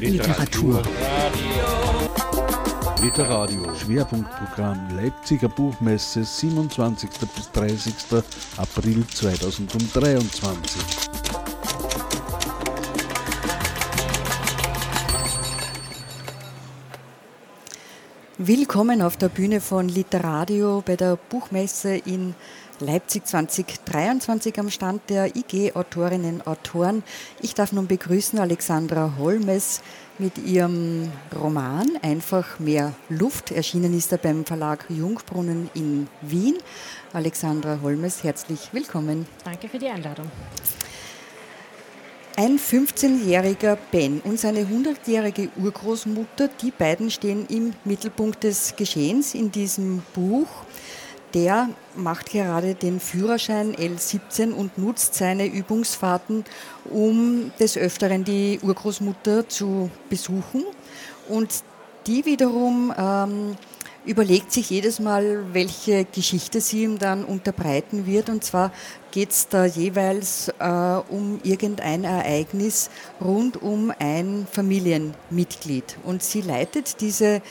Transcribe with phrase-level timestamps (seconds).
[0.00, 0.82] Literatur.
[3.02, 3.74] Literadio.
[3.74, 7.10] Schwerpunktprogramm Leipziger Buchmesse 27.
[7.36, 7.94] bis 30.
[8.56, 10.82] April 2023.
[18.38, 25.36] Willkommen auf der Bühne von Literadio bei der Buchmesse in Leipzig 2023 am Stand der
[25.36, 27.02] IG Autorinnen Autoren.
[27.42, 29.82] Ich darf nun begrüßen Alexandra Holmes
[30.18, 33.50] mit ihrem Roman Einfach mehr Luft.
[33.50, 36.56] Erschienen ist er beim Verlag Jungbrunnen in Wien.
[37.12, 39.26] Alexandra Holmes, herzlich willkommen.
[39.44, 40.30] Danke für die Einladung.
[42.36, 49.52] Ein 15-jähriger Ben und seine 100-jährige Urgroßmutter, die beiden stehen im Mittelpunkt des Geschehens in
[49.52, 50.48] diesem Buch
[51.34, 56.44] der macht gerade den Führerschein L17 und nutzt seine Übungsfahrten,
[56.90, 60.64] um des Öfteren die Urgroßmutter zu besuchen.
[61.28, 61.62] Und
[62.06, 63.56] die wiederum ähm,
[64.06, 68.28] überlegt sich jedes Mal, welche Geschichte sie ihm dann unterbreiten wird.
[68.28, 68.72] Und zwar
[69.10, 75.98] geht es da jeweils äh, um irgendein Ereignis rund um ein Familienmitglied.
[76.04, 77.42] Und sie leitet diese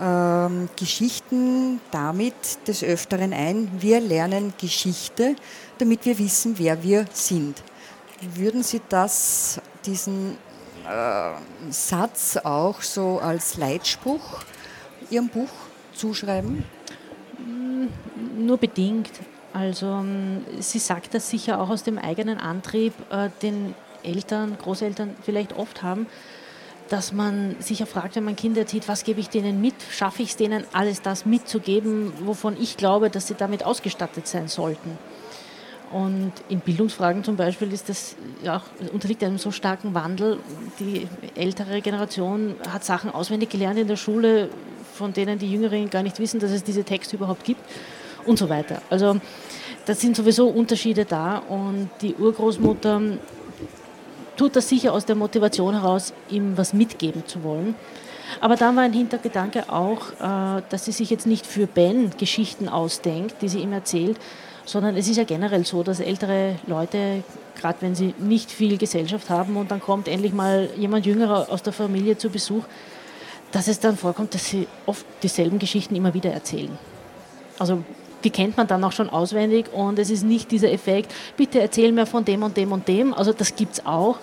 [0.00, 2.34] ähm, Geschichten damit
[2.66, 3.70] des Öfteren ein.
[3.78, 5.36] Wir lernen Geschichte,
[5.78, 7.62] damit wir wissen, wer wir sind.
[8.34, 10.36] Würden Sie das, diesen
[10.88, 11.30] äh,
[11.70, 14.42] Satz auch so als Leitspruch
[15.10, 15.50] Ihrem Buch
[15.94, 16.64] zuschreiben?
[17.38, 19.10] Mm, nur bedingt.
[19.52, 25.14] Also ähm, sie sagt das sicher auch aus dem eigenen Antrieb, äh, den Eltern, Großeltern
[25.22, 26.06] vielleicht oft haben,
[26.88, 29.74] dass man sich ja fragt, wenn man Kinder erzieht, was gebe ich denen mit?
[29.90, 34.48] Schaffe ich es denen, alles das mitzugeben, wovon ich glaube, dass sie damit ausgestattet sein
[34.48, 34.98] sollten?
[35.92, 40.38] Und in Bildungsfragen zum Beispiel ist das ja auch, unterliegt einem so starken Wandel.
[40.80, 44.48] Die ältere Generation hat Sachen auswendig gelernt in der Schule,
[44.94, 47.60] von denen die Jüngeren gar nicht wissen, dass es diese Texte überhaupt gibt
[48.26, 48.82] und so weiter.
[48.90, 49.20] Also
[49.86, 53.00] da sind sowieso Unterschiede da und die Urgroßmutter
[54.36, 57.74] tut das sicher aus der Motivation heraus, ihm was mitgeben zu wollen.
[58.40, 62.68] Aber dann war ein Hintergedanke auch, äh, dass sie sich jetzt nicht für Ben Geschichten
[62.68, 64.18] ausdenkt, die sie ihm erzählt,
[64.64, 67.22] sondern es ist ja generell so, dass ältere Leute,
[67.60, 71.62] gerade wenn sie nicht viel Gesellschaft haben und dann kommt endlich mal jemand Jüngerer aus
[71.62, 72.64] der Familie zu Besuch,
[73.52, 76.76] dass es dann vorkommt, dass sie oft dieselben Geschichten immer wieder erzählen.
[77.58, 77.84] Also
[78.24, 81.92] die kennt man dann auch schon auswendig und es ist nicht dieser Effekt, bitte erzähl
[81.92, 83.14] mir von dem und dem und dem.
[83.14, 84.18] Also das gibt es auch,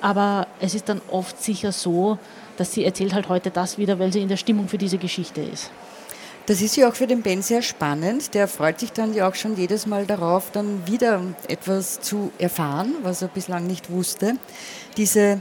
[0.00, 2.18] aber es ist dann oft sicher so,
[2.56, 5.40] dass sie erzählt halt heute das wieder, weil sie in der Stimmung für diese Geschichte
[5.40, 5.70] ist.
[6.46, 8.32] Das ist ja auch für den Ben sehr spannend.
[8.34, 12.94] Der freut sich dann ja auch schon jedes Mal darauf, dann wieder etwas zu erfahren,
[13.02, 14.36] was er bislang nicht wusste.
[14.96, 15.40] Diese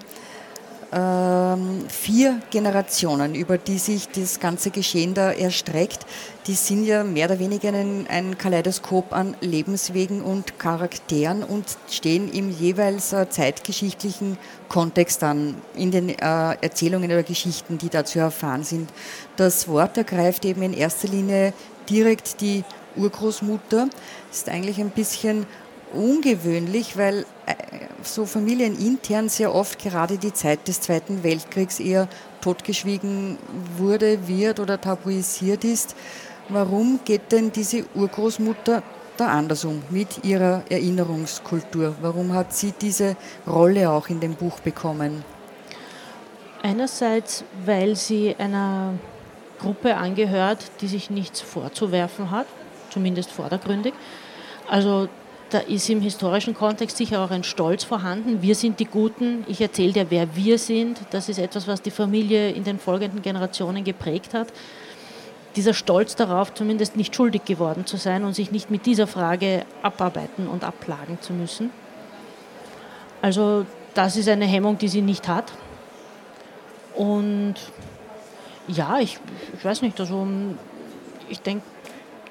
[0.90, 6.06] vier Generationen, über die sich das ganze Geschehen da erstreckt,
[6.48, 12.32] die sind ja mehr oder weniger ein, ein Kaleidoskop an Lebenswegen und Charakteren und stehen
[12.32, 14.38] im jeweils äh, zeitgeschichtlichen
[14.70, 18.90] Kontext an, in den äh, Erzählungen oder Geschichten, die da zu erfahren sind.
[19.36, 21.54] Das Wort ergreift eben in erster Linie
[21.90, 22.64] direkt die
[22.96, 23.90] Urgroßmutter,
[24.32, 25.46] ist eigentlich ein bisschen
[25.94, 27.56] ungewöhnlich, weil äh,
[28.04, 32.08] so familienintern sehr oft gerade die Zeit des Zweiten Weltkriegs eher
[32.42, 33.38] totgeschwiegen
[33.78, 35.96] wurde, wird oder tabuisiert ist.
[36.50, 38.84] Warum geht denn diese Urgroßmutter
[39.18, 41.96] da anders um mit ihrer Erinnerungskultur?
[42.02, 45.26] Warum hat sie diese Rolle auch in dem Buch bekommen?
[46.62, 48.94] Einerseits, weil sie einer
[49.60, 52.48] Gruppe angehört, die sich nichts vorzuwerfen hat,
[52.90, 53.94] zumindest vordergründig.
[54.70, 55.10] Also
[55.50, 58.42] da ist im historischen Kontext sicher auch ein Stolz vorhanden.
[58.42, 59.46] Wir sind die Guten.
[59.48, 61.00] Ich erzähle dir, wer wir sind.
[61.12, 64.48] Das ist etwas, was die Familie in den folgenden Generationen geprägt hat.
[65.56, 69.66] Dieser Stolz darauf, zumindest nicht schuldig geworden zu sein und sich nicht mit dieser Frage
[69.82, 71.72] abarbeiten und abplagen zu müssen.
[73.22, 75.52] Also das ist eine Hemmung, die sie nicht hat.
[76.94, 77.56] Und
[78.68, 79.18] ja, ich,
[79.58, 80.28] ich weiß nicht, also
[81.30, 81.64] ich denke,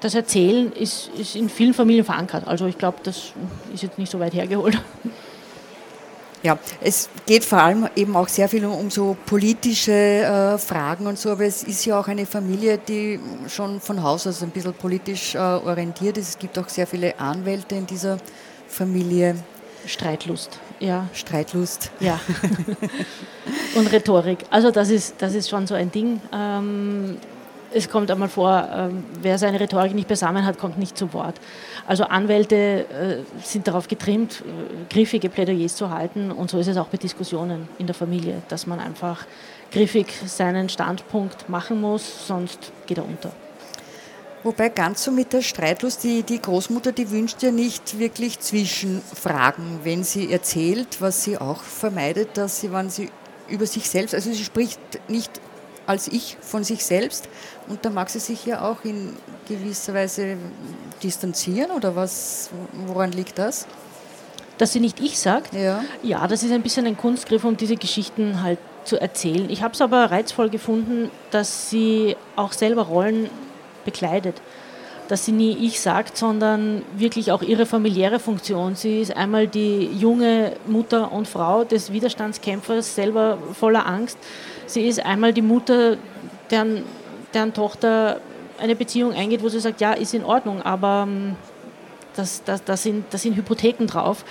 [0.01, 2.47] das Erzählen ist, ist in vielen Familien verankert.
[2.47, 3.33] Also ich glaube, das
[3.73, 4.77] ist jetzt nicht so weit hergeholt.
[6.43, 11.17] Ja, es geht vor allem eben auch sehr viel um, so politische äh, Fragen und
[11.17, 14.73] so, aber es ist ja auch eine Familie, die schon von Haus aus ein bisschen
[14.73, 16.29] politisch äh, orientiert ist.
[16.29, 18.17] Es gibt auch sehr viele Anwälte in dieser
[18.67, 19.35] Familie.
[19.87, 21.07] Streitlust, ja.
[21.13, 21.91] Streitlust.
[21.99, 22.19] Ja.
[23.75, 24.39] und Rhetorik.
[24.51, 26.21] Also das ist, das ist schon so ein Ding.
[26.31, 27.17] Ähm,
[27.73, 31.35] es kommt einmal vor, ähm, wer seine Rhetorik nicht beisammen hat, kommt nicht zu Wort.
[31.85, 36.77] Also Anwälte äh, sind darauf getrimmt, äh, griffige Plädoyers zu halten und so ist es
[36.77, 39.25] auch bei Diskussionen in der Familie, dass man einfach
[39.71, 43.31] griffig seinen Standpunkt machen muss, sonst geht er unter.
[44.43, 49.81] Wobei ganz so mit der Streitlust, die, die Großmutter, die wünscht ja nicht wirklich Zwischenfragen,
[49.83, 53.09] wenn sie erzählt, was sie auch vermeidet, dass sie, wenn sie
[53.49, 54.79] über sich selbst, also sie spricht
[55.09, 55.31] nicht
[55.87, 57.27] als ich von sich selbst
[57.67, 59.15] und da mag sie sich ja auch in
[59.47, 60.37] gewisser Weise
[61.01, 62.49] distanzieren oder was,
[62.85, 63.65] woran liegt das?
[64.57, 65.53] Dass sie nicht ich sagt?
[65.53, 65.83] Ja.
[66.03, 69.49] Ja, das ist ein bisschen ein Kunstgriff, um diese Geschichten halt zu erzählen.
[69.49, 73.29] Ich habe es aber reizvoll gefunden, dass sie auch selber Rollen
[73.85, 74.41] bekleidet.
[75.09, 78.75] Dass sie nie ich sagt, sondern wirklich auch ihre familiäre Funktion.
[78.75, 84.17] Sie ist einmal die junge Mutter und Frau des Widerstandskämpfers, selber voller Angst.
[84.67, 85.97] Sie ist einmal die Mutter,
[86.51, 86.83] deren,
[87.33, 88.21] deren Tochter
[88.59, 91.35] eine Beziehung eingeht, wo sie sagt, ja, ist in Ordnung, aber ähm,
[92.15, 94.25] das, das, das, sind, das sind Hypotheken drauf.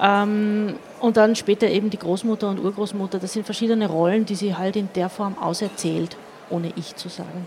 [0.00, 3.18] Ähm, und dann später eben die Großmutter und Urgroßmutter.
[3.18, 6.16] Das sind verschiedene Rollen, die sie halt in der Form auserzählt,
[6.50, 7.46] ohne ich zu sagen.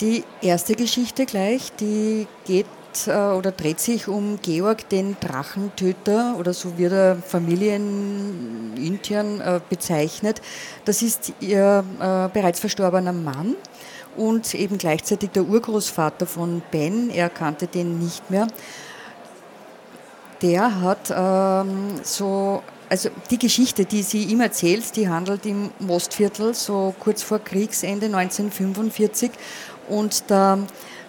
[0.00, 2.66] Die erste Geschichte gleich, die geht
[3.06, 10.40] äh, oder dreht sich um Georg, den Drachentöter, oder so wird er familienintern äh, bezeichnet.
[10.84, 13.56] Das ist ihr äh, bereits verstorbener Mann
[14.16, 17.10] und eben gleichzeitig der Urgroßvater von Ben.
[17.10, 18.46] Er kannte den nicht mehr.
[20.42, 26.54] Der hat ähm, so also die Geschichte, die sie ihm erzählt, die handelt im Mostviertel,
[26.54, 29.30] so kurz vor Kriegsende 1945
[29.88, 30.58] und da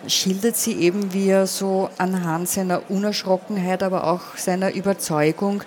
[0.07, 5.63] schildert sie eben, wie er so anhand seiner Unerschrockenheit, aber auch seiner Überzeugung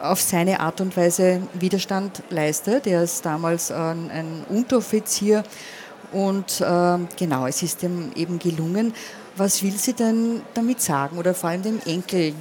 [0.00, 2.86] auf seine Art und Weise Widerstand leistet.
[2.86, 5.42] Er ist damals ein, ein Unteroffizier
[6.12, 8.94] und äh, genau, es ist ihm eben gelungen.
[9.36, 12.32] Was will sie denn damit sagen oder vor allem dem Enkel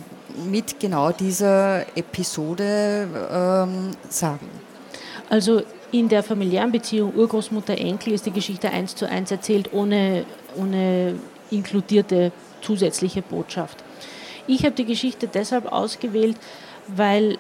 [0.49, 4.66] mit genau dieser Episode ähm, sagen?
[5.29, 10.25] Also in der familiären Beziehung Urgroßmutter-Enkel ist die Geschichte eins zu eins erzählt, ohne,
[10.55, 11.15] ohne
[11.51, 12.31] inkludierte
[12.61, 13.83] zusätzliche Botschaft.
[14.47, 16.37] Ich habe die Geschichte deshalb ausgewählt,
[16.87, 17.37] weil,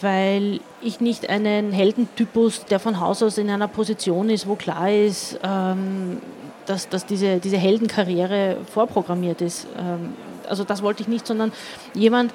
[0.00, 4.90] weil ich nicht einen Heldentypus, der von Haus aus in einer Position ist, wo klar
[4.90, 6.20] ist, ähm,
[6.66, 9.66] dass, dass diese, diese Heldenkarriere vorprogrammiert ist.
[9.78, 10.14] Ähm,
[10.48, 11.52] also das wollte ich nicht, sondern
[11.94, 12.32] jemand,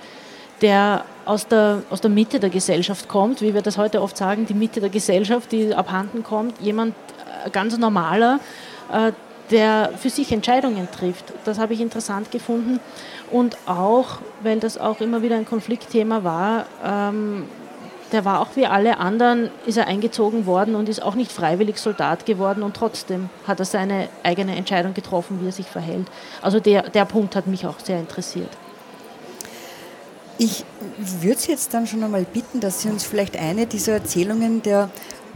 [0.62, 4.46] der aus der, aus der Mitte der Gesellschaft kommt, wie wir das heute oft sagen,
[4.46, 6.96] die Mitte der Gesellschaft, die abhanden kommt, jemand
[7.46, 8.40] äh, ganz normaler,
[8.92, 9.12] äh,
[9.52, 11.34] der für sich Entscheidungen trifft.
[11.46, 12.80] Das habe ich interessant gefunden.
[13.32, 17.46] Und auch, weil das auch immer wieder ein Konfliktthema war, ähm,
[18.12, 21.80] der war auch wie alle anderen, ist er eingezogen worden und ist auch nicht freiwillig
[21.80, 26.08] Soldat geworden und trotzdem hat er seine eigene Entscheidung getroffen, wie er sich verhält.
[26.42, 28.50] Also der, der Punkt hat mich auch sehr interessiert.
[30.38, 30.66] Ich
[30.98, 34.90] würde Sie jetzt dann schon einmal bitten, dass Sie uns vielleicht eine dieser Erzählungen der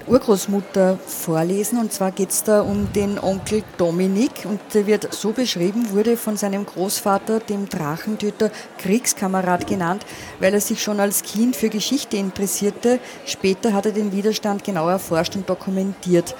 [0.07, 1.79] Urgroßmutter vorlesen.
[1.79, 4.45] Und zwar geht es da um den Onkel Dominik.
[4.45, 10.05] Und der wird so beschrieben, wurde von seinem Großvater, dem Drachentöter, Kriegskamerad genannt,
[10.39, 12.99] weil er sich schon als Kind für Geschichte interessierte.
[13.25, 16.35] Später hat er den Widerstand genau erforscht und dokumentiert.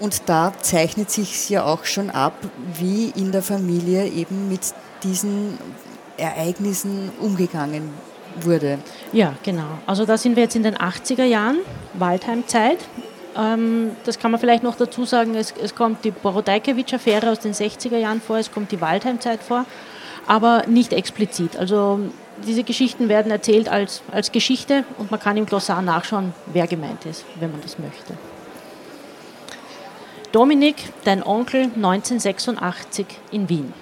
[0.00, 2.34] Und da zeichnet sich ja auch schon ab,
[2.78, 4.74] wie in der Familie eben mit
[5.04, 5.58] diesen
[6.16, 7.90] Ereignissen umgegangen
[8.40, 8.78] wurde.
[9.12, 9.78] Ja, genau.
[9.86, 11.58] Also da sind wir jetzt in den 80er Jahren,
[11.94, 12.78] Waldheimzeit.
[13.36, 17.52] Ähm, das kann man vielleicht noch dazu sagen, es, es kommt die Borodajkewitsch-Affäre aus den
[17.52, 19.64] 60er Jahren vor, es kommt die Waldheimzeit vor,
[20.26, 21.56] aber nicht explizit.
[21.56, 22.00] Also
[22.46, 27.06] diese Geschichten werden erzählt als, als Geschichte und man kann im Glossar nachschauen, wer gemeint
[27.06, 28.14] ist, wenn man das möchte.
[30.32, 33.74] Dominik, dein Onkel, 1986 in Wien.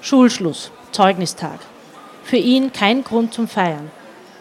[0.00, 0.72] Schulschluss.
[0.92, 1.58] Zeugnistag.
[2.22, 3.90] Für ihn kein Grund zum Feiern.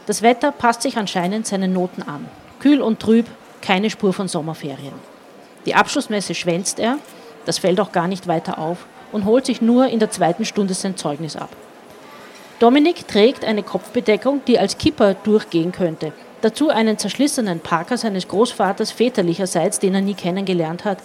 [0.06, 2.30] Das Wetter passt sich anscheinend seinen Noten an.
[2.60, 3.26] Kühl und trüb,
[3.62, 4.94] keine Spur von Sommerferien.
[5.66, 6.98] Die Abschlussmesse schwänzt er,
[7.46, 10.74] das fällt auch gar nicht weiter auf, und holt sich nur in der zweiten Stunde
[10.74, 11.50] sein Zeugnis ab.
[12.60, 16.12] Dominik trägt eine Kopfbedeckung, die als Kipper durchgehen könnte.
[16.42, 20.98] Dazu einen zerschlissenen Parker seines Großvaters väterlicherseits, den er nie kennengelernt hat,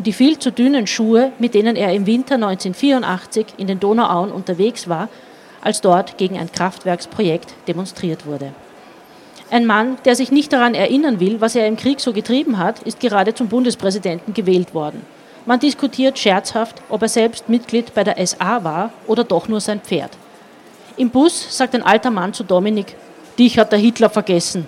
[0.00, 4.32] und die viel zu dünnen Schuhe, mit denen er im Winter 1984 in den Donauauen
[4.32, 5.10] unterwegs war,
[5.60, 8.54] als dort gegen ein Kraftwerksprojekt demonstriert wurde.
[9.50, 12.82] Ein Mann, der sich nicht daran erinnern will, was er im Krieg so getrieben hat,
[12.84, 15.02] ist gerade zum Bundespräsidenten gewählt worden.
[15.44, 19.82] Man diskutiert scherzhaft, ob er selbst Mitglied bei der SA war oder doch nur sein
[19.82, 20.12] Pferd.
[20.96, 22.96] Im Bus sagt ein alter Mann zu Dominik,
[23.38, 24.66] dich hat der Hitler vergessen.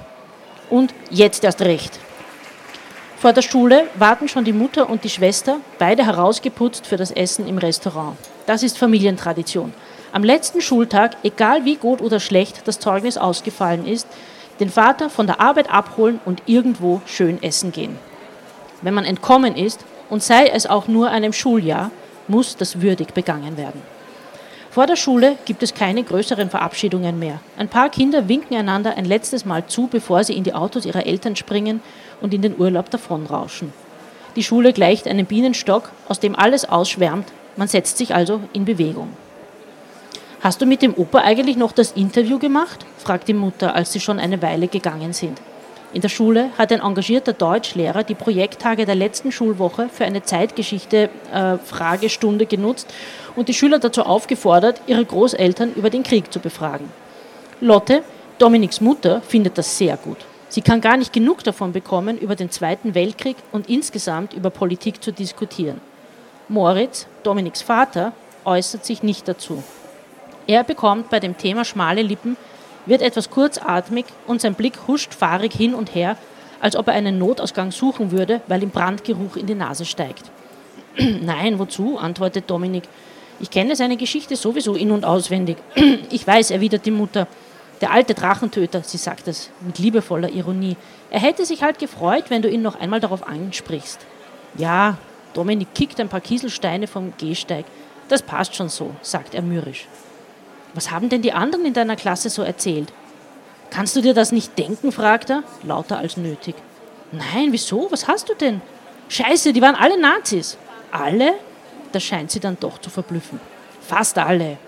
[0.69, 1.99] Und jetzt erst recht.
[3.23, 7.47] Vor der Schule warten schon die Mutter und die Schwester, beide herausgeputzt für das Essen
[7.47, 8.17] im Restaurant.
[8.47, 9.73] Das ist Familientradition.
[10.11, 14.09] Am letzten Schultag, egal wie gut oder schlecht das Zeugnis ausgefallen ist,
[14.59, 17.97] den Vater von der Arbeit abholen und irgendwo schön essen gehen.
[18.81, 21.93] Wenn man entkommen ist, und sei es auch nur einem Schuljahr,
[22.27, 23.81] muss das würdig begangen werden.
[24.73, 27.41] Vor der Schule gibt es keine größeren Verabschiedungen mehr.
[27.59, 31.05] Ein paar Kinder winken einander ein letztes Mal zu, bevor sie in die Autos ihrer
[31.05, 31.83] Eltern springen
[32.23, 33.71] und in den Urlaub davonrauschen.
[34.35, 37.27] Die Schule gleicht einem Bienenstock, aus dem alles ausschwärmt.
[37.59, 39.11] Man setzt sich also in Bewegung.
[40.41, 42.87] Hast du mit dem Opa eigentlich noch das Interview gemacht?
[42.97, 45.39] fragt die Mutter, als sie schon eine Weile gegangen sind.
[45.93, 52.45] In der Schule hat ein engagierter Deutschlehrer die Projekttage der letzten Schulwoche für eine Zeitgeschichte-Fragestunde
[52.45, 52.91] äh, genutzt
[53.37, 56.89] und die Schüler dazu aufgefordert, ihre Großeltern über den Krieg zu befragen.
[57.61, 58.03] Lotte,
[58.39, 60.17] Dominiks Mutter, findet das sehr gut.
[60.49, 65.03] Sie kann gar nicht genug davon bekommen, über den Zweiten Weltkrieg und insgesamt über Politik
[65.03, 65.83] zu diskutieren.
[66.49, 69.63] Moritz, Dominiks Vater, äußert sich nicht dazu.
[70.47, 72.37] Er bekommt bei dem Thema schmale Lippen,
[72.87, 76.17] wird etwas kurzatmig und sein Blick huscht fahrig hin und her,
[76.61, 80.31] als ob er einen Notausgang suchen würde, weil ihm Brandgeruch in die Nase steigt.
[80.99, 81.99] Nein, wozu?
[81.99, 82.85] antwortet Dominik.
[83.41, 85.57] Ich kenne seine Geschichte sowieso in- und auswendig.
[86.11, 87.27] ich weiß, erwidert die Mutter.
[87.81, 90.77] Der alte Drachentöter, sie sagt es mit liebevoller Ironie.
[91.11, 93.99] Er hätte sich halt gefreut, wenn du ihn noch einmal darauf ansprichst.
[94.57, 94.99] Ja,
[95.35, 97.65] Dominik kickt ein paar Kieselsteine vom Gehsteig.
[98.09, 99.89] Das passt schon so, sagt er mürrisch.
[100.75, 102.93] Was haben denn die anderen in deiner Klasse so erzählt?
[103.71, 104.93] Kannst du dir das nicht denken?
[104.93, 106.55] fragt er, lauter als nötig.
[107.11, 107.91] Nein, wieso?
[107.91, 108.61] Was hast du denn?
[109.09, 110.57] Scheiße, die waren alle Nazis.
[110.91, 111.35] Alle?
[111.93, 113.41] Das scheint sie dann doch zu verblüffen.
[113.81, 114.59] Fast alle.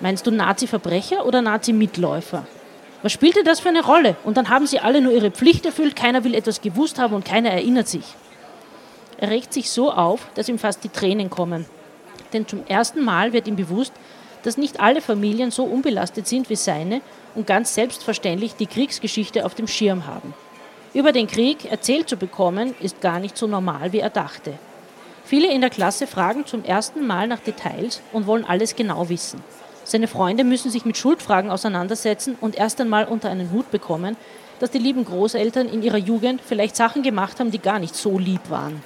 [0.00, 2.46] Meinst du Nazi-Verbrecher oder Nazi-Mitläufer?
[3.02, 4.16] Was spielte das für eine Rolle?
[4.24, 7.24] Und dann haben sie alle nur ihre Pflicht erfüllt, keiner will etwas gewusst haben und
[7.24, 8.04] keiner erinnert sich.
[9.16, 11.66] Er regt sich so auf, dass ihm fast die Tränen kommen.
[12.32, 13.92] Denn zum ersten Mal wird ihm bewusst,
[14.42, 17.00] dass nicht alle Familien so unbelastet sind wie seine
[17.34, 20.34] und ganz selbstverständlich die Kriegsgeschichte auf dem Schirm haben.
[20.92, 24.54] Über den Krieg erzählt zu bekommen, ist gar nicht so normal, wie er dachte.
[25.24, 29.40] Viele in der Klasse fragen zum ersten Mal nach Details und wollen alles genau wissen.
[29.84, 34.16] Seine Freunde müssen sich mit Schuldfragen auseinandersetzen und erst einmal unter einen Hut bekommen,
[34.58, 38.18] dass die lieben Großeltern in ihrer Jugend vielleicht Sachen gemacht haben, die gar nicht so
[38.18, 38.82] lieb waren.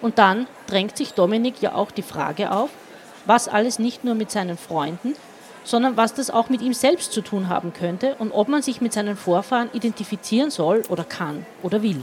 [0.00, 2.70] Und dann drängt sich Dominik ja auch die Frage auf,
[3.28, 5.14] was alles nicht nur mit seinen Freunden,
[5.62, 8.80] sondern was das auch mit ihm selbst zu tun haben könnte und ob man sich
[8.80, 12.02] mit seinen Vorfahren identifizieren soll oder kann oder will.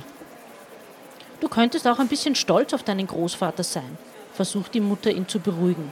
[1.41, 3.97] Du könntest auch ein bisschen stolz auf deinen Großvater sein,
[4.35, 5.91] versucht die Mutter ihn zu beruhigen.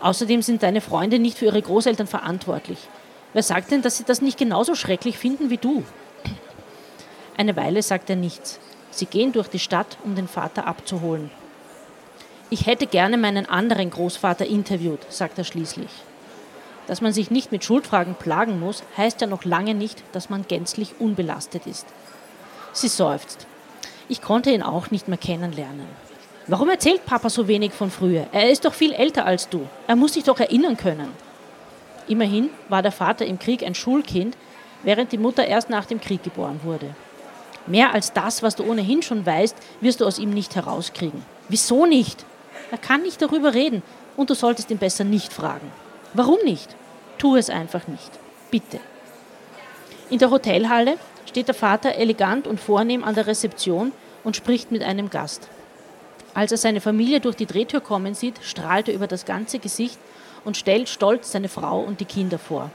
[0.00, 2.78] Außerdem sind deine Freunde nicht für ihre Großeltern verantwortlich.
[3.32, 5.82] Wer sagt denn, dass sie das nicht genauso schrecklich finden wie du?
[7.36, 8.60] Eine Weile sagt er nichts.
[8.92, 11.32] Sie gehen durch die Stadt, um den Vater abzuholen.
[12.48, 15.90] Ich hätte gerne meinen anderen Großvater interviewt, sagt er schließlich.
[16.86, 20.46] Dass man sich nicht mit Schuldfragen plagen muss, heißt ja noch lange nicht, dass man
[20.46, 21.86] gänzlich unbelastet ist.
[22.72, 23.48] Sie seufzt.
[24.08, 25.88] Ich konnte ihn auch nicht mehr kennenlernen.
[26.46, 28.28] Warum erzählt Papa so wenig von früher?
[28.30, 29.66] Er ist doch viel älter als du.
[29.88, 31.08] Er muss sich doch erinnern können.
[32.06, 34.36] Immerhin war der Vater im Krieg ein Schulkind,
[34.84, 36.94] während die Mutter erst nach dem Krieg geboren wurde.
[37.66, 41.24] Mehr als das, was du ohnehin schon weißt, wirst du aus ihm nicht herauskriegen.
[41.48, 42.24] Wieso nicht?
[42.70, 43.82] Er kann nicht darüber reden
[44.16, 45.70] und du solltest ihn besser nicht fragen.
[46.14, 46.74] Warum nicht?
[47.18, 48.10] Tu es einfach nicht.
[48.50, 48.80] Bitte.
[50.10, 53.92] In der Hotelhalle steht der Vater elegant und vornehm an der Rezeption
[54.24, 55.48] und spricht mit einem Gast.
[56.34, 59.98] Als er seine Familie durch die Drehtür kommen sieht, strahlt er über das ganze Gesicht
[60.44, 62.70] und stellt stolz seine Frau und die Kinder vor.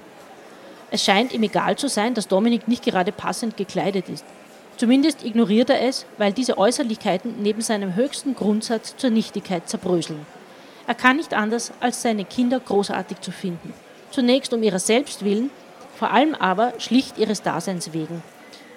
[0.90, 4.26] Es scheint ihm egal zu sein, dass Dominik nicht gerade passend gekleidet ist.
[4.82, 10.26] Zumindest ignoriert er es, weil diese Äußerlichkeiten neben seinem höchsten Grundsatz zur Nichtigkeit zerbröseln.
[10.88, 13.76] Er kann nicht anders, als seine Kinder großartig zu finden.
[14.10, 15.52] Zunächst um ihrer selbst willen,
[16.00, 18.24] vor allem aber schlicht ihres Daseins wegen.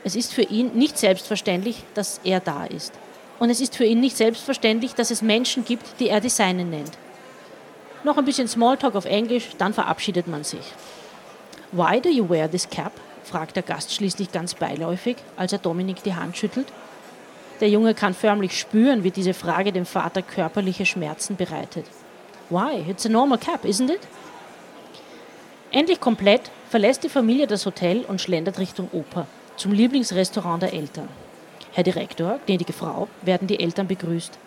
[0.04, 2.92] Es ist für ihn nicht selbstverständlich, dass er da ist.
[3.38, 6.68] Und es ist für ihn nicht selbstverständlich, dass es Menschen gibt, die er die Seinen
[6.68, 6.98] nennt.
[8.02, 10.66] Noch ein bisschen Smalltalk auf Englisch, dann verabschiedet man sich.
[11.72, 12.92] Why do you wear this cap?
[13.24, 16.66] Fragt der Gast schließlich ganz beiläufig, als er Dominik die Hand schüttelt.
[17.60, 21.86] Der Junge kann förmlich spüren, wie diese Frage dem Vater körperliche Schmerzen bereitet.
[22.50, 22.90] Why?
[22.90, 24.00] It's a normal cap, isn't it?
[25.70, 29.26] Endlich komplett verlässt die Familie das Hotel und schlendert Richtung Oper,
[29.56, 31.08] zum Lieblingsrestaurant der Eltern.
[31.72, 34.38] Herr Direktor, gnädige Frau, werden die Eltern begrüßt.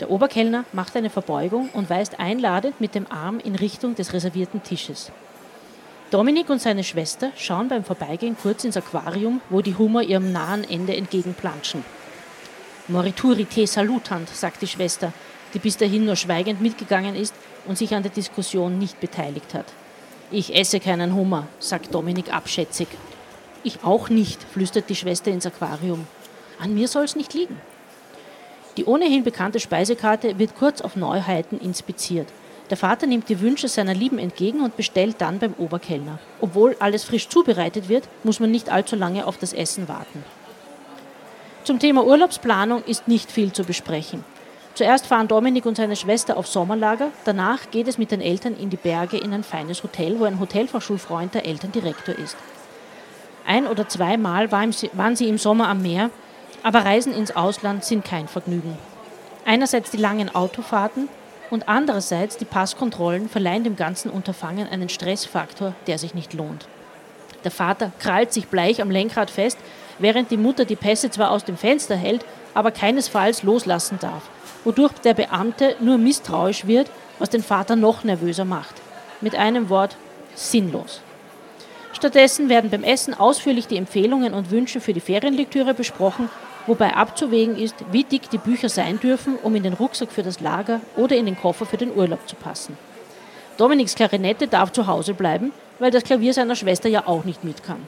[0.00, 4.62] Der Oberkellner macht eine Verbeugung und weist einladend mit dem Arm in Richtung des reservierten
[4.62, 5.12] Tisches.
[6.14, 10.62] Dominik und seine Schwester schauen beim Vorbeigehen kurz ins Aquarium, wo die Hummer ihrem nahen
[10.62, 11.84] Ende entgegenplanschen.
[12.86, 15.12] Morituri te salutant, sagt die Schwester,
[15.54, 17.34] die bis dahin nur schweigend mitgegangen ist
[17.66, 19.64] und sich an der Diskussion nicht beteiligt hat.
[20.30, 22.86] Ich esse keinen Hummer, sagt Dominik abschätzig.
[23.64, 26.06] Ich auch nicht, flüstert die Schwester ins Aquarium.
[26.60, 27.60] An mir soll es nicht liegen.
[28.76, 32.28] Die ohnehin bekannte Speisekarte wird kurz auf Neuheiten inspiziert.
[32.74, 36.18] Der Vater nimmt die Wünsche seiner Lieben entgegen und bestellt dann beim Oberkellner.
[36.40, 40.24] Obwohl alles frisch zubereitet wird, muss man nicht allzu lange auf das Essen warten.
[41.62, 44.24] Zum Thema Urlaubsplanung ist nicht viel zu besprechen.
[44.74, 48.70] Zuerst fahren Dominik und seine Schwester auf Sommerlager, danach geht es mit den Eltern in
[48.70, 52.36] die Berge in ein feines Hotel, wo ein Hotelfachschulfreund der Elterndirektor ist.
[53.46, 56.10] Ein oder zweimal waren sie im Sommer am Meer,
[56.64, 58.76] aber Reisen ins Ausland sind kein Vergnügen.
[59.44, 61.08] Einerseits die langen Autofahrten,
[61.54, 66.66] und andererseits die Passkontrollen verleihen dem ganzen Unterfangen einen Stressfaktor, der sich nicht lohnt.
[67.44, 69.58] Der Vater krallt sich bleich am Lenkrad fest,
[70.00, 74.22] während die Mutter die Pässe zwar aus dem Fenster hält, aber keinesfalls loslassen darf,
[74.64, 78.74] wodurch der Beamte nur misstrauisch wird, was den Vater noch nervöser macht.
[79.20, 79.96] Mit einem Wort
[80.34, 81.02] sinnlos.
[81.92, 86.28] Stattdessen werden beim Essen ausführlich die Empfehlungen und Wünsche für die Ferienlektüre besprochen
[86.66, 90.40] wobei abzuwägen ist, wie dick die Bücher sein dürfen, um in den Rucksack für das
[90.40, 92.76] Lager oder in den Koffer für den Urlaub zu passen.
[93.56, 97.62] Dominiks Klarinette darf zu Hause bleiben, weil das Klavier seiner Schwester ja auch nicht mit
[97.62, 97.82] kann.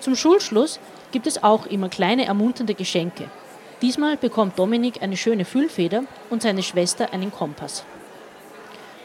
[0.00, 0.80] Zum Schulschluss
[1.12, 3.30] gibt es auch immer kleine ermunternde Geschenke.
[3.82, 7.84] Diesmal bekommt Dominik eine schöne Füllfeder und seine Schwester einen Kompass.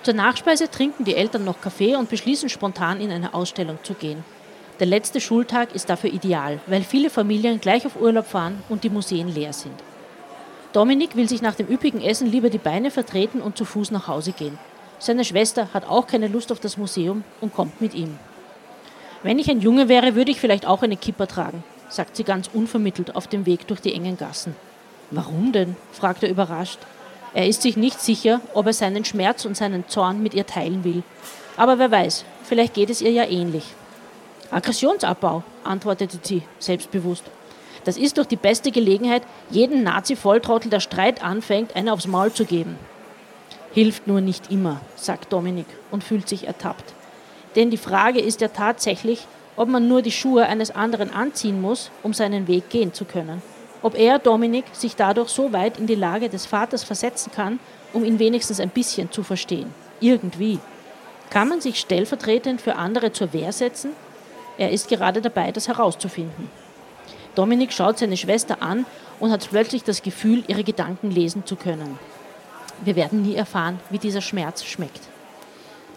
[0.03, 4.23] Zur Nachspeise trinken die Eltern noch Kaffee und beschließen spontan in eine Ausstellung zu gehen.
[4.81, 8.89] Der letzte Schultag ist dafür ideal, weil viele Familien gleich auf Urlaub fahren und die
[8.89, 9.75] Museen leer sind.
[10.73, 14.07] Dominik will sich nach dem üppigen Essen lieber die Beine vertreten und zu Fuß nach
[14.07, 14.57] Hause gehen.
[14.97, 18.17] Seine Schwester hat auch keine Lust auf das Museum und kommt mit ihm.
[19.21, 22.50] Wenn ich ein Junge wäre, würde ich vielleicht auch eine Kipper tragen, sagt sie ganz
[22.51, 24.55] unvermittelt auf dem Weg durch die engen Gassen.
[25.11, 25.75] Warum denn?
[25.91, 26.79] fragt er überrascht.
[27.35, 30.83] Er ist sich nicht sicher, ob er seinen Schmerz und seinen Zorn mit ihr teilen
[30.83, 31.03] will.
[31.55, 33.75] Aber wer weiß, vielleicht geht es ihr ja ähnlich.
[34.51, 37.24] Aggressionsabbau, antwortete sie selbstbewusst.
[37.85, 42.46] Das ist doch die beste Gelegenheit, jeden Nazi-Volltrottel, der Streit anfängt, eine aufs Maul zu
[42.46, 42.77] geben.
[43.72, 46.94] Hilft nur nicht immer, sagt Dominik und fühlt sich ertappt.
[47.55, 51.90] Denn die Frage ist ja tatsächlich, ob man nur die Schuhe eines anderen anziehen muss,
[52.03, 53.42] um seinen Weg gehen zu können.
[53.81, 57.59] Ob er, Dominik, sich dadurch so weit in die Lage des Vaters versetzen kann,
[57.94, 59.74] um ihn wenigstens ein bisschen zu verstehen.
[60.01, 60.59] Irgendwie.
[61.29, 63.92] Kann man sich stellvertretend für andere zur Wehr setzen
[64.61, 66.47] er ist gerade dabei, das herauszufinden.
[67.33, 68.85] Dominik schaut seine Schwester an
[69.19, 71.97] und hat plötzlich das Gefühl, ihre Gedanken lesen zu können.
[72.83, 75.01] Wir werden nie erfahren, wie dieser Schmerz schmeckt.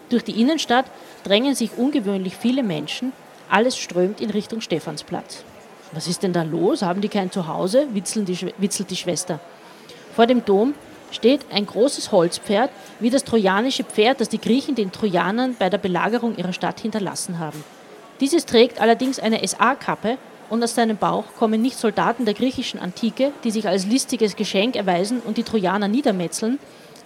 [0.09, 0.85] Durch die Innenstadt
[1.23, 3.13] drängen sich ungewöhnlich viele Menschen.
[3.51, 5.43] Alles strömt in Richtung Stephansplatz.
[5.91, 6.81] Was ist denn da los?
[6.81, 7.87] Haben die kein Zuhause?
[7.93, 9.39] witzelt die, witzelt die Schwester.
[10.15, 10.73] Vor dem Dom
[11.11, 15.77] steht ein großes Holzpferd, wie das trojanische Pferd, das die Griechen den Trojanern bei der
[15.77, 17.63] Belagerung ihrer Stadt hinterlassen haben.
[18.19, 20.17] Dieses trägt allerdings eine SA-Kappe
[20.49, 24.75] und aus seinem Bauch kommen nicht Soldaten der griechischen Antike, die sich als listiges Geschenk
[24.75, 26.59] erweisen und die Trojaner niedermetzeln,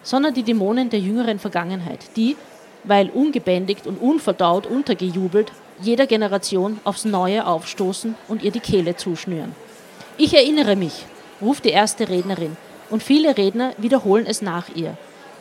[0.03, 2.35] sondern die Dämonen der jüngeren Vergangenheit, die,
[2.83, 9.55] weil ungebändigt und unverdaut untergejubelt, jeder Generation aufs Neue aufstoßen und ihr die Kehle zuschnüren.
[10.17, 11.05] Ich erinnere mich,
[11.41, 12.57] ruft die erste Rednerin,
[12.89, 14.97] und viele Redner wiederholen es nach ihr.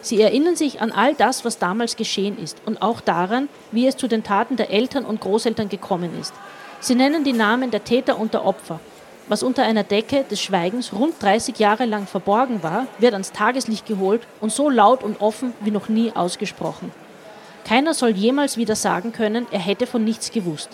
[0.09, 3.95] Sie erinnern sich an all das, was damals geschehen ist und auch daran, wie es
[3.95, 6.33] zu den Taten der Eltern und Großeltern gekommen ist.
[6.81, 8.81] Sie nennen die Namen der Täter und der Opfer.
[9.29, 13.85] Was unter einer Decke des Schweigens rund 30 Jahre lang verborgen war, wird ans Tageslicht
[13.85, 16.91] geholt und so laut und offen wie noch nie ausgesprochen.
[17.67, 20.71] Keiner soll jemals wieder sagen können, er hätte von nichts gewusst.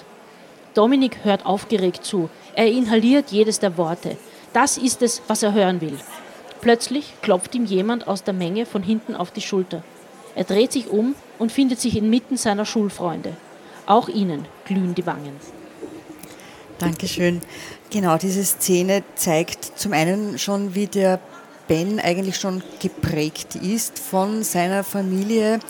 [0.75, 2.31] Dominik hört aufgeregt zu.
[2.55, 4.17] Er inhaliert jedes der Worte.
[4.53, 5.99] Das ist es, was er hören will.
[6.65, 9.85] Plötzlich klopft ihm jemand aus der Menge von hinten auf die Schulter.
[10.35, 13.37] Er dreht sich um und findet sich inmitten seiner Schulfreunde.
[13.85, 15.37] Auch ihnen glühen die Wangen.
[16.79, 17.43] Dankeschön.
[17.91, 21.21] Genau, diese Szene zeigt zum einen schon, wie der
[21.67, 25.61] Ben eigentlich schon geprägt ist von seiner Familie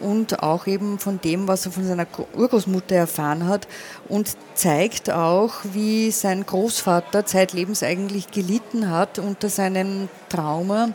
[0.00, 3.68] und auch eben von dem, was er von seiner Urgroßmutter erfahren hat
[4.08, 10.90] und zeigt auch, wie sein Großvater zeitlebens eigentlich gelitten hat unter seinem Trauma.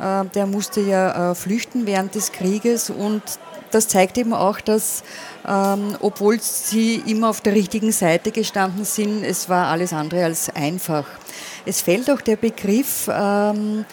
[0.00, 3.22] Äh, der musste ja äh, flüchten während des Krieges und
[3.70, 5.02] das zeigt eben auch, dass
[5.46, 10.50] ähm, obwohl sie immer auf der richtigen Seite gestanden sind, es war alles andere als
[10.50, 11.06] einfach.
[11.64, 13.84] Es fällt auch der Begriff ähm,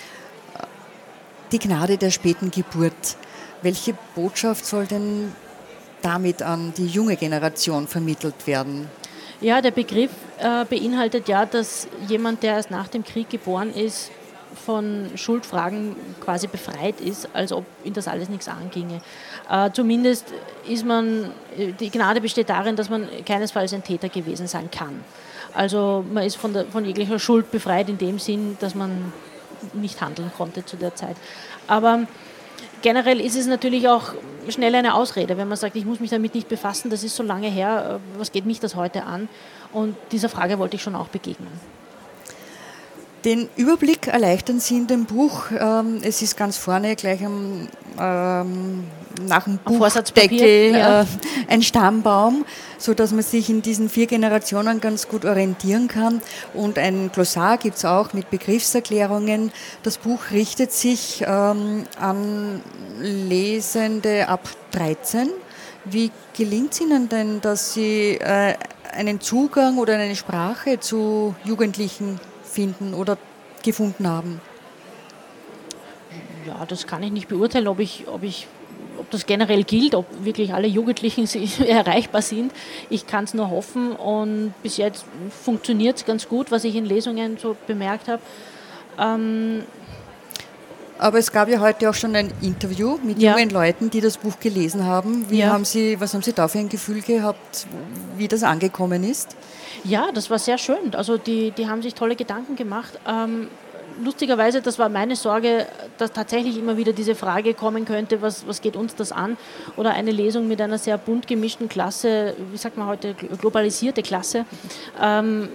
[1.51, 3.17] die Gnade der späten Geburt.
[3.61, 5.33] Welche Botschaft soll denn
[6.01, 8.89] damit an die junge Generation vermittelt werden?
[9.41, 14.11] Ja, der Begriff äh, beinhaltet ja, dass jemand, der erst nach dem Krieg geboren ist,
[14.55, 19.01] von Schuldfragen quasi befreit ist, als ob ihn das alles nichts anginge.
[19.49, 20.33] Äh, zumindest
[20.67, 21.31] ist man,
[21.79, 25.03] die Gnade besteht darin, dass man keinesfalls ein Täter gewesen sein kann.
[25.53, 29.13] Also man ist von, der, von jeglicher Schuld befreit in dem Sinn, dass man
[29.73, 31.15] nicht handeln konnte zu der Zeit.
[31.67, 32.07] Aber
[32.81, 34.13] generell ist es natürlich auch
[34.49, 37.23] schnell eine Ausrede, wenn man sagt, ich muss mich damit nicht befassen, das ist so
[37.23, 39.27] lange her, äh, was geht mich das heute an?
[39.71, 41.51] Und dieser Frage wollte ich schon auch begegnen.
[43.25, 45.45] Den Überblick erleichtern Sie in dem Buch.
[45.59, 47.67] Ähm, es ist ganz vorne gleich am,
[47.99, 48.83] ähm,
[49.27, 51.01] nach dem Buchdeckel ja.
[51.01, 51.05] äh,
[51.47, 52.45] ein Stammbaum,
[52.77, 56.21] so dass man sich in diesen vier Generationen ganz gut orientieren kann.
[56.53, 59.51] Und ein Glossar gibt es auch mit Begriffserklärungen.
[59.81, 62.61] Das Buch richtet sich ähm, an
[63.01, 65.31] Lesende ab 13.
[65.85, 68.53] Wie gelingt es Ihnen denn, dass Sie äh,
[68.91, 72.19] einen Zugang oder eine Sprache zu Jugendlichen
[72.55, 73.17] finden oder
[73.63, 74.41] gefunden haben?
[76.47, 78.47] Ja, das kann ich nicht beurteilen, ob ich, ob ich
[78.97, 81.27] ob das generell gilt, ob wirklich alle Jugendlichen
[81.67, 82.53] erreichbar sind.
[82.89, 85.05] Ich kann es nur hoffen und bis jetzt
[85.43, 88.21] funktioniert es ganz gut, was ich in Lesungen so bemerkt habe.
[88.97, 89.63] Ähm
[90.97, 93.31] aber es gab ja heute auch schon ein Interview mit ja.
[93.31, 95.29] jungen Leuten, die das Buch gelesen haben.
[95.29, 95.49] Wie ja.
[95.49, 97.67] haben Sie, was haben Sie da für ein Gefühl gehabt,
[98.17, 99.35] wie das angekommen ist?
[99.83, 100.95] Ja, das war sehr schön.
[100.95, 102.99] Also die, die haben sich tolle Gedanken gemacht.
[103.07, 103.49] Ähm,
[104.03, 108.61] lustigerweise, das war meine Sorge, dass tatsächlich immer wieder diese Frage kommen könnte, was, was
[108.61, 109.37] geht uns das an?
[109.77, 114.45] Oder eine Lesung mit einer sehr bunt gemischten Klasse, wie sagt man heute, globalisierte Klasse.
[115.01, 115.49] Ähm,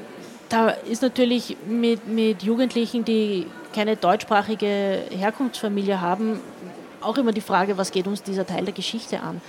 [0.50, 6.40] da ist natürlich mit, mit Jugendlichen, die keine deutschsprachige Herkunftsfamilie haben,
[7.00, 9.40] auch immer die Frage, was geht uns dieser Teil der Geschichte an?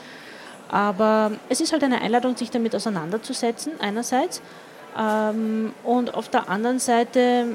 [0.69, 4.41] Aber es ist halt eine Einladung, sich damit auseinanderzusetzen, einerseits.
[4.97, 7.47] Ähm, und auf der anderen Seite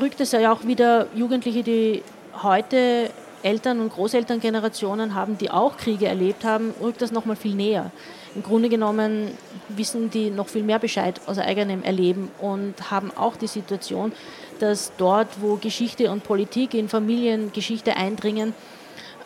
[0.00, 2.02] rückt es ja auch wieder Jugendliche, die
[2.42, 3.10] heute
[3.42, 7.90] Eltern- und Großelterngenerationen haben, die auch Kriege erlebt haben, rückt das nochmal viel näher.
[8.34, 9.30] Im Grunde genommen
[9.68, 14.12] wissen die noch viel mehr Bescheid aus eigenem Erleben und haben auch die Situation,
[14.58, 18.54] dass dort, wo Geschichte und Politik in Familiengeschichte eindringen,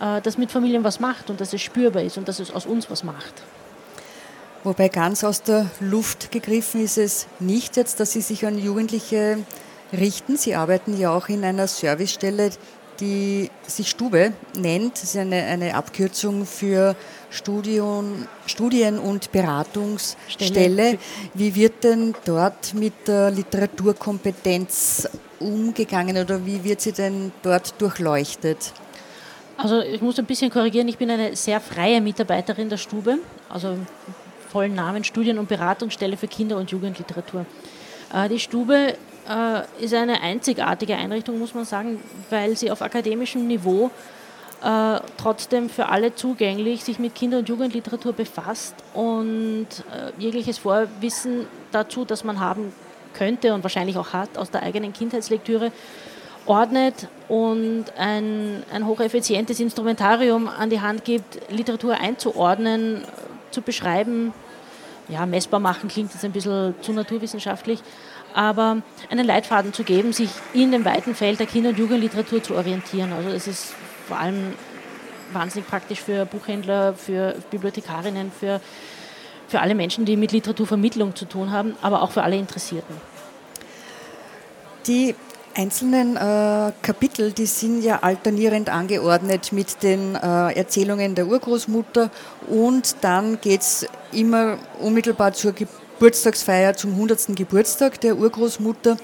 [0.00, 2.66] äh, das mit Familien was macht und dass es spürbar ist und dass es aus
[2.66, 3.34] uns was macht.
[4.64, 9.38] Wobei ganz aus der Luft gegriffen ist es nicht jetzt, dass Sie sich an Jugendliche
[9.92, 10.36] richten.
[10.36, 12.50] Sie arbeiten ja auch in einer Servicestelle,
[13.00, 14.94] die sich Stube nennt.
[14.94, 16.96] Das ist eine, eine Abkürzung für
[17.30, 20.50] Studium, Studien- und Beratungsstelle.
[20.50, 20.98] Stelle.
[21.34, 25.08] Wie wird denn dort mit der Literaturkompetenz
[25.40, 28.72] umgegangen oder wie wird sie denn dort durchleuchtet?
[29.56, 33.18] Also ich muss ein bisschen korrigieren, ich bin eine sehr freie Mitarbeiterin der Stube.
[33.48, 33.76] Also
[34.48, 37.44] vollen Namen Studien- und Beratungsstelle für Kinder- und Jugendliteratur.
[38.12, 38.94] Äh, die Stube
[39.28, 43.90] äh, ist eine einzigartige Einrichtung, muss man sagen, weil sie auf akademischem Niveau
[44.62, 49.68] äh, trotzdem für alle zugänglich sich mit Kinder- und Jugendliteratur befasst und
[50.18, 52.72] jegliches Vorwissen dazu, das man haben
[53.14, 55.72] könnte und wahrscheinlich auch hat aus der eigenen Kindheitslektüre,
[56.46, 63.04] ordnet und ein, ein hocheffizientes Instrumentarium an die Hand gibt, Literatur einzuordnen,
[63.50, 64.32] zu beschreiben.
[65.08, 67.80] Ja, messbar machen klingt jetzt ein bisschen zu naturwissenschaftlich,
[68.34, 72.54] aber einen Leitfaden zu geben, sich in dem weiten Feld der Kinder- und Jugendliteratur zu
[72.54, 73.12] orientieren.
[73.12, 73.74] Also es ist
[74.06, 74.54] vor allem
[75.32, 78.60] wahnsinnig praktisch für Buchhändler, für Bibliothekarinnen, für,
[79.48, 82.96] für alle Menschen, die mit Literaturvermittlung zu tun haben, aber auch für alle Interessierten.
[84.86, 85.14] Die
[85.54, 92.10] einzelnen äh, Kapitel, die sind ja alternierend angeordnet mit den äh, Erzählungen der Urgroßmutter
[92.48, 95.52] und dann geht es immer unmittelbar zur
[95.98, 97.34] Geburtstagsfeier zum 100.
[97.34, 98.96] Geburtstag der Urgroßmutter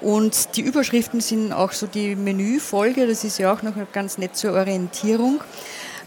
[0.00, 4.36] und die Überschriften sind auch so die Menüfolge, das ist ja auch noch ganz nett
[4.36, 5.40] zur Orientierung.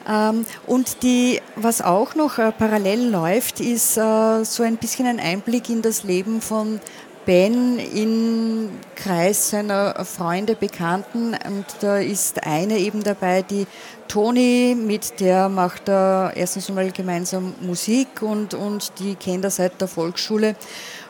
[0.07, 5.19] Ähm, und die, was auch noch äh, parallel läuft, ist äh, so ein bisschen ein
[5.19, 6.79] Einblick in das Leben von
[7.25, 11.33] Ben im Kreis seiner Freunde, Bekannten.
[11.33, 13.67] Und da ist eine eben dabei, die
[14.07, 19.79] Toni, mit der macht er erstens einmal gemeinsam Musik und, und die kennt er seit
[19.79, 20.55] der Volksschule.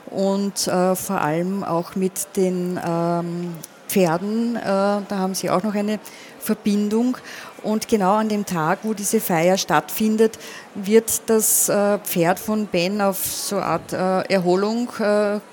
[0.08, 3.54] Und äh, vor allem auch mit den ähm,
[3.90, 6.00] Pferden, äh, da haben sie auch noch eine
[6.40, 7.18] Verbindung
[7.64, 10.40] und genau an dem Tag, wo diese Feier stattfindet,
[10.76, 14.88] wird das äh, Pferd von Ben auf so eine Art äh, Erholung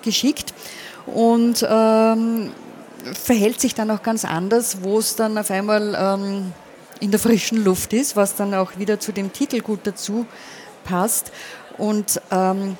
[0.02, 0.54] geschickt
[1.06, 2.52] und ähm,
[3.14, 6.52] verhält sich dann auch ganz anders, wo es dann auf einmal ähm,
[7.00, 10.26] in der frischen Luft ist, was dann auch wieder zu dem Titel gut dazu
[10.84, 11.32] passt.
[11.78, 12.78] Und ähm,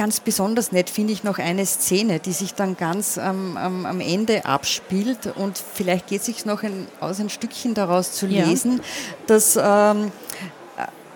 [0.00, 4.46] ganz besonders nett finde ich noch eine Szene, die sich dann ganz ähm, am, Ende
[4.46, 8.82] abspielt und vielleicht geht es sich noch ein, aus ein Stückchen daraus zu lesen, ja.
[9.26, 10.10] dass ähm,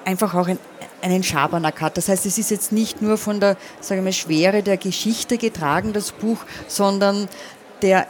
[0.05, 0.59] einfach auch ein,
[1.01, 1.97] einen Schabernack hat.
[1.97, 5.95] Das heißt, es ist jetzt nicht nur von der sagen wir, Schwere der Geschichte getragen,
[5.95, 7.27] das Buch, sondern
[7.81, 8.07] der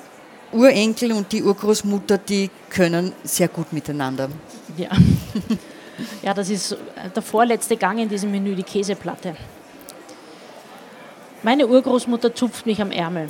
[0.51, 4.29] Urenkel und die Urgroßmutter, die können sehr gut miteinander.
[4.77, 4.91] Ja.
[6.25, 6.77] ja, das ist
[7.15, 9.37] der vorletzte Gang in diesem Menü, die Käseplatte.
[11.45, 13.29] Meine Urgroßmutter zupft mich am Ärmel.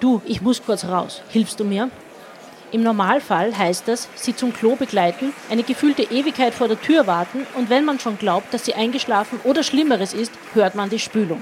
[0.00, 1.22] Du, ich muss kurz raus.
[1.28, 1.90] Hilfst du mir?
[2.72, 7.46] Im Normalfall heißt das, sie zum Klo begleiten, eine gefühlte Ewigkeit vor der Tür warten
[7.54, 11.40] und wenn man schon glaubt, dass sie eingeschlafen oder Schlimmeres ist, hört man die Spülung.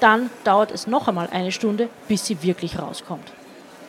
[0.00, 3.30] Dann dauert es noch einmal eine Stunde, bis sie wirklich rauskommt.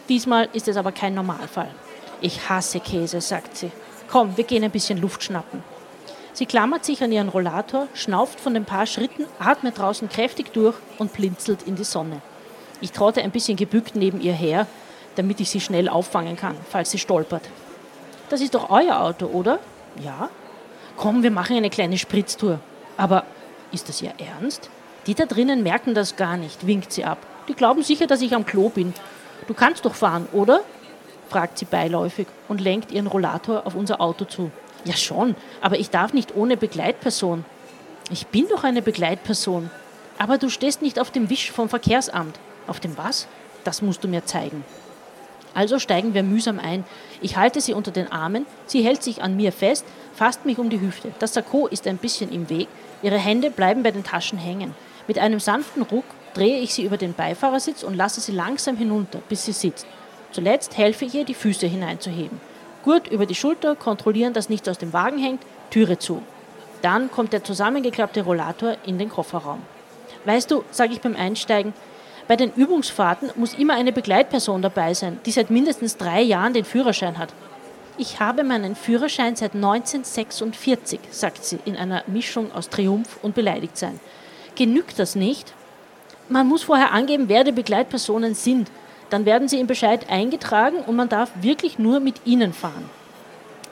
[0.09, 1.71] Diesmal ist es aber kein Normalfall.
[2.19, 3.71] Ich hasse Käse, sagt sie.
[4.09, 5.63] Komm, wir gehen ein bisschen Luft schnappen.
[6.33, 10.75] Sie klammert sich an ihren Rollator, schnauft von den paar Schritten, atmet draußen kräftig durch
[10.97, 12.21] und blinzelt in die Sonne.
[12.81, 14.65] Ich trotte ein bisschen gebückt neben ihr her,
[15.15, 17.43] damit ich sie schnell auffangen kann, falls sie stolpert.
[18.29, 19.59] Das ist doch euer Auto, oder?
[20.03, 20.29] Ja.
[20.97, 22.59] Komm, wir machen eine kleine Spritztour.
[22.97, 23.25] Aber
[23.71, 24.69] ist das Ihr Ernst?
[25.05, 27.19] Die da drinnen merken das gar nicht, winkt sie ab.
[27.47, 28.93] Die glauben sicher, dass ich am Klo bin.
[29.47, 30.61] Du kannst doch fahren, oder?
[31.29, 34.51] fragt sie beiläufig und lenkt ihren Rollator auf unser Auto zu.
[34.85, 37.45] Ja schon, aber ich darf nicht ohne Begleitperson.
[38.09, 39.69] Ich bin doch eine Begleitperson.
[40.17, 42.37] Aber du stehst nicht auf dem Wisch vom Verkehrsamt.
[42.67, 43.27] Auf dem was?
[43.63, 44.63] Das musst du mir zeigen.
[45.53, 46.83] Also steigen wir mühsam ein.
[47.21, 50.69] Ich halte sie unter den Armen, sie hält sich an mir fest, fasst mich um
[50.69, 51.11] die Hüfte.
[51.19, 52.67] Das Sakko ist ein bisschen im Weg,
[53.01, 54.73] ihre Hände bleiben bei den Taschen hängen.
[55.07, 59.19] Mit einem sanften Ruck drehe ich sie über den Beifahrersitz und lasse sie langsam hinunter,
[59.29, 59.85] bis sie sitzt.
[60.31, 62.41] Zuletzt helfe ich ihr, die Füße hineinzuheben.
[62.83, 66.21] Gurt über die Schulter, kontrollieren, dass nichts aus dem Wagen hängt, Türe zu.
[66.81, 69.61] Dann kommt der zusammengeklappte Rollator in den Kofferraum.
[70.25, 71.73] Weißt du, sage ich beim Einsteigen,
[72.27, 76.63] bei den Übungsfahrten muss immer eine Begleitperson dabei sein, die seit mindestens drei Jahren den
[76.63, 77.33] Führerschein hat.
[77.97, 83.99] Ich habe meinen Führerschein seit 1946, sagt sie in einer Mischung aus Triumph und Beleidigtsein.
[84.55, 85.53] Genügt das nicht?
[86.29, 88.71] Man muss vorher angeben, wer die Begleitpersonen sind.
[89.13, 92.89] Dann werden sie im Bescheid eingetragen und man darf wirklich nur mit ihnen fahren.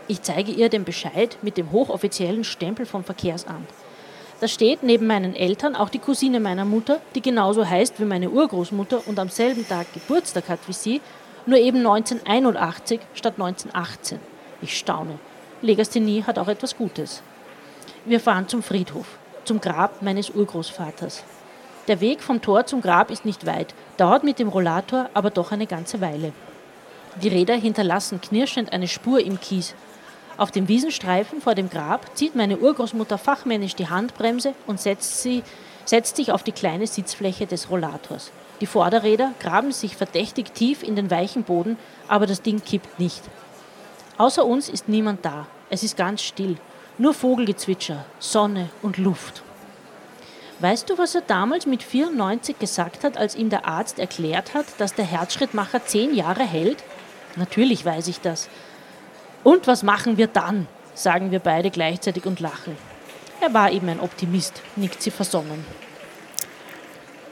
[0.08, 3.68] Ich zeige ihr den Bescheid mit dem hochoffiziellen Stempel vom Verkehrsamt.
[4.40, 8.30] Da steht neben meinen Eltern auch die Cousine meiner Mutter, die genauso heißt wie meine
[8.30, 11.02] Urgroßmutter und am selben Tag Geburtstag hat wie sie,
[11.48, 14.20] nur eben 1981 statt 1918.
[14.62, 15.18] Ich staune.
[15.64, 17.24] Legasthenie hat auch etwas Gutes.
[18.06, 19.08] Wir fahren zum Friedhof,
[19.46, 21.24] zum Grab meines Urgroßvaters.
[21.88, 25.52] Der Weg vom Tor zum Grab ist nicht weit, dauert mit dem Rollator aber doch
[25.52, 26.34] eine ganze Weile.
[27.22, 29.76] Die Räder hinterlassen knirschend eine Spur im Kies,
[30.42, 35.44] auf dem Wiesenstreifen vor dem Grab zieht meine Urgroßmutter fachmännisch die Handbremse und setzt, sie,
[35.86, 38.32] setzt sich auf die kleine Sitzfläche des Rollators.
[38.60, 43.22] Die Vorderräder graben sich verdächtig tief in den weichen Boden, aber das Ding kippt nicht.
[44.18, 45.46] Außer uns ist niemand da.
[45.70, 46.58] Es ist ganz still.
[46.98, 49.44] Nur Vogelgezwitscher, Sonne und Luft.
[50.62, 54.66] Weißt du, was er damals mit 94 gesagt hat, als ihm der Arzt erklärt hat,
[54.78, 56.84] dass der Herzschrittmacher zehn Jahre hält?
[57.36, 58.48] Natürlich weiß ich das.
[59.44, 60.68] Und was machen wir dann?
[60.94, 62.78] sagen wir beide gleichzeitig und lachen.
[63.40, 65.66] Er war eben ein Optimist, nickt sie versonnen.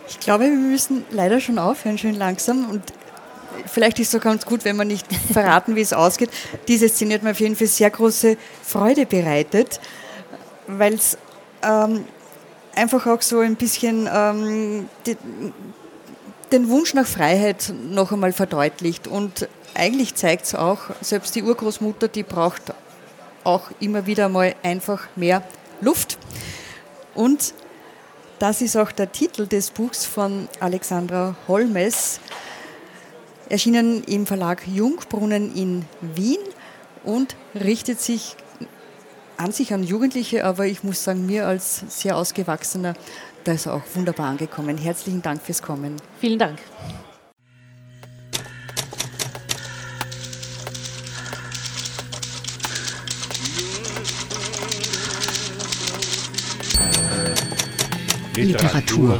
[0.08, 2.68] Ich glaube, wir müssen leider schon aufhören, schön langsam.
[2.70, 2.84] Und
[3.68, 6.32] vielleicht ist es so ganz gut, wenn wir nicht verraten, wie es ausgeht.
[6.68, 9.80] Diese Szene hat mir auf jeden Fall sehr große Freude bereitet,
[10.66, 11.18] weil es
[11.62, 12.06] ähm,
[12.80, 15.18] einfach auch so ein bisschen ähm, die,
[16.52, 22.08] den Wunsch nach Freiheit noch einmal verdeutlicht und eigentlich zeigt es auch, selbst die Urgroßmutter,
[22.08, 22.74] die braucht
[23.44, 25.44] auch immer wieder mal einfach mehr
[25.82, 26.18] Luft.
[27.14, 27.54] Und
[28.40, 32.20] das ist auch der Titel des Buchs von Alexandra Holmes,
[33.50, 36.40] erschienen im Verlag Jungbrunnen in Wien
[37.04, 38.36] und richtet sich
[39.40, 42.94] an sich an Jugendliche, aber ich muss sagen, mir als sehr ausgewachsener,
[43.46, 44.78] da ist auch wunderbar angekommen.
[44.78, 45.96] Herzlichen Dank fürs Kommen.
[46.20, 46.60] Vielen Dank.
[58.36, 59.20] Literatur.